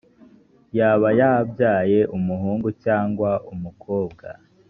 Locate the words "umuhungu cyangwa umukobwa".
2.17-4.27